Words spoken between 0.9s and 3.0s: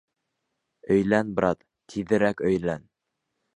Өйлән, брат, тиҙерәк өйлән.